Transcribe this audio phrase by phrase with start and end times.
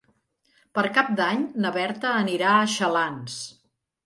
[0.77, 3.39] Per Cap d'Any na Berta anirà a Xalans.